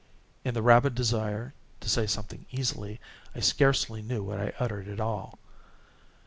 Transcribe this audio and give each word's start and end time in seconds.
(In 0.43 0.55
the 0.55 0.63
rabid 0.63 0.95
desire 0.95 1.53
to 1.81 1.87
say 1.87 2.07
something 2.07 2.47
easily, 2.49 2.99
I 3.35 3.39
scarcely 3.39 4.01
knew 4.01 4.23
what 4.23 4.39
I 4.39 4.51
uttered 4.57 4.87
at 4.87 4.99
all.) 4.99 5.37